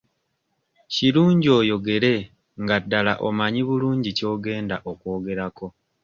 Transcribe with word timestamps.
Kirungi 0.93 1.49
oyogere 1.59 2.13
nga 2.63 2.75
ddala 2.83 3.13
omanyi 3.27 3.61
bulungi 3.67 4.09
ky'ogenda 4.17 4.75
okwogerako. 4.91 5.65